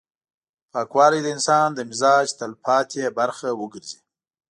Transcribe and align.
پاکوالی 0.71 1.19
د 1.23 1.27
انسان 1.35 1.67
د 1.73 1.79
مزاج 1.89 2.27
تلپاتې 2.39 3.03
برخه 3.19 3.47
وګرځي. 3.61 3.99